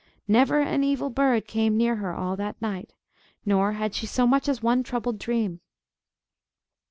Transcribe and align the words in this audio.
Never 0.27 0.57
an 0.61 0.83
evil 0.83 1.11
bird 1.11 1.45
came 1.45 1.77
near 1.77 1.97
her 1.97 2.11
all 2.11 2.35
that 2.35 2.59
night, 2.59 2.95
nor 3.45 3.73
had 3.73 3.93
she 3.93 4.07
so 4.07 4.25
much 4.25 4.49
as 4.49 4.59
one 4.63 4.81
troubled 4.81 5.19
dream. 5.19 5.61